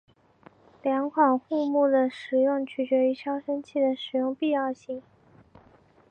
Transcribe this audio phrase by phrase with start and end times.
[0.81, 5.03] 两款护木的使用取决于消声器的使用必要性。